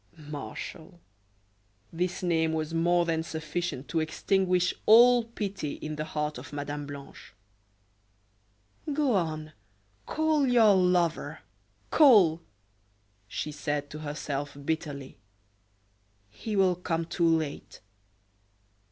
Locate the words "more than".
2.73-3.21